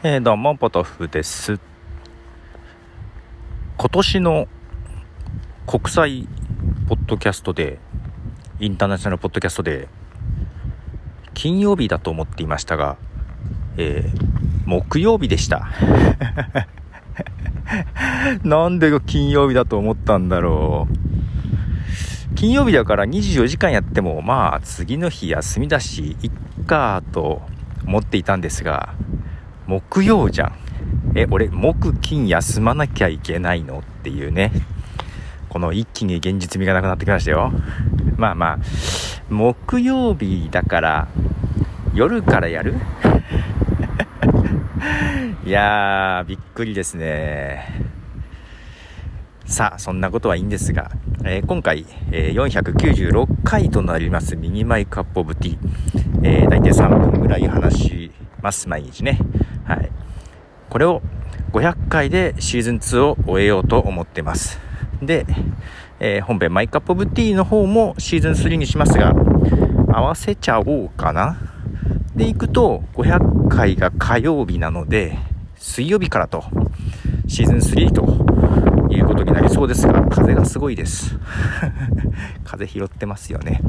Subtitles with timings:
[0.00, 1.58] えー、どうも、ポトフです。
[3.76, 4.46] 今年の
[5.66, 6.28] 国際
[6.88, 7.80] ポッドキャストで、
[8.60, 9.88] インターナショナルポッドキャストで、
[11.34, 12.96] 金曜日だと思っていましたが、
[13.76, 14.22] えー、
[14.66, 15.68] 木曜日でした。
[18.44, 20.86] なんで金曜日だと思ったんだろ
[22.30, 22.34] う。
[22.36, 26.30] 金曜日だから24時間やっても、まあ、次の日休みだし、いっ
[26.66, 27.42] かと
[27.84, 28.94] 思っていたんですが、
[29.68, 30.52] 木曜じゃん。
[31.14, 33.80] え、俺、木金休まなきゃいけないの？
[33.80, 34.50] っていうね。
[35.50, 37.52] この一気に現実味がなくなってきましたよ。
[38.16, 38.58] まあまあ、
[39.28, 41.08] 木曜日だから、
[41.92, 42.76] 夜からやる？
[45.44, 47.90] いやー、びっくりですね。
[49.44, 50.90] さあ、そんなことはいいんですが、
[51.24, 55.60] えー、今回、えー、496回となりますミニマイクアップオブティー。
[56.22, 58.10] えー、大体3分ぐらい話し
[58.40, 59.18] ます、毎日ね。
[59.68, 59.90] はい。
[60.70, 61.02] これを
[61.52, 64.58] 500回でシーズン2を終えようと思ってます。
[65.02, 65.26] で、
[66.00, 69.12] えー、本編マイカップオブティーの方もシーズン3にしますが、
[69.92, 71.38] 合わせちゃおうかな。
[72.16, 75.18] で、行くと500回が火曜日なので、
[75.58, 76.44] 水曜日からと、
[77.26, 78.02] シーズン3と
[78.90, 81.18] いうことになりそうですが、風がすごいです。
[82.44, 83.60] 風拾ってますよね。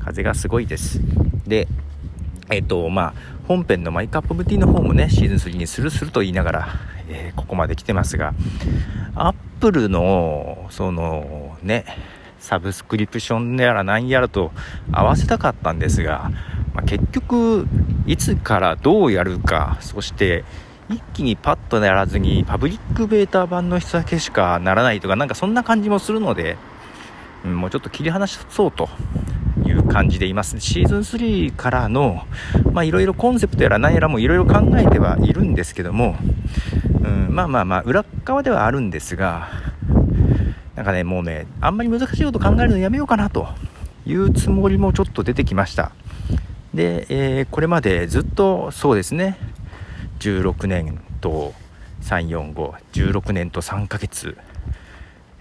[0.00, 1.00] 風がすごいです。
[1.46, 1.68] で、
[2.50, 3.14] えっ、ー、と、まあ、
[3.48, 6.68] 本編のマイカップブティーの方もね、シーズン3にするすると言いながら、
[7.08, 8.34] えー、ここまで来てますが、
[9.14, 11.84] アップルの、その、ね、
[12.38, 14.52] サブスクリプションやら何やらと
[14.92, 16.30] 合わせたかったんですが、
[16.74, 17.66] まあ、結局、
[18.06, 20.44] いつからどうやるか、そして、
[20.88, 26.56] 一気にパッとやらずに、パブリックベータ版の人だけしかならないとか、なんかそんな感じもするので、
[27.44, 28.88] うん、もうちょっと切り離そうと
[29.88, 30.60] 感じでいます。
[30.60, 32.26] シーズン3からの、
[32.72, 36.16] まあいろいろコンセプトやら何やらもいろいろ考えてはいるんですけども、
[37.02, 39.48] うん、まあまあまあ、裏側ではあるんですが、
[40.74, 43.48] なんかね、もうね、あんまり難しいこと考えるのやめようかなと
[44.04, 45.92] いうつもりもちょっと出てきました。
[46.74, 49.38] で、えー、これまでずっとそうですね、
[50.18, 51.54] 16年と
[52.02, 54.36] 345、16年と3ヶ月、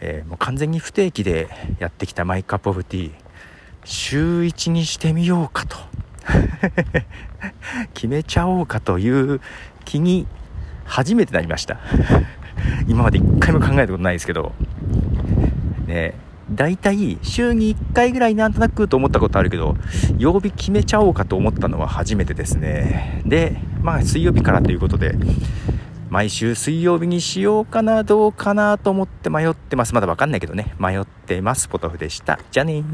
[0.00, 3.23] えー、もう完全に不定期でやってきたマイカップオブティー。
[3.84, 5.76] 週1にしてみようかと。
[7.92, 9.40] 決めちゃおうかという
[9.84, 10.26] 気に
[10.84, 11.78] 初めてなりました。
[12.88, 14.52] 今まで一回も考えたことないですけど。
[15.86, 16.14] ね
[16.50, 19.76] 大体週に1回ぐらいなんとなくと思ったことあるけど
[20.18, 23.22] 曜日決めちゃおうかと思ったのは初めてですね。
[23.24, 25.16] でまあ水曜日からということで
[26.10, 29.94] 毎週水曜日にしようかなどうかなと思って迷ってます。
[29.94, 30.74] まだわかんないけどね。
[30.78, 31.66] 迷ってます。
[31.66, 32.38] ポトフでした。
[32.50, 32.84] じゃあね